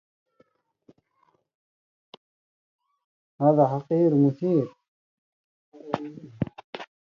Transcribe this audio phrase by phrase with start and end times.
[3.41, 4.75] هذا حقا مثير